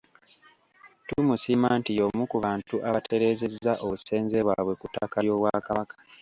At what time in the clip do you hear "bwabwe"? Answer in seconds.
4.45-4.73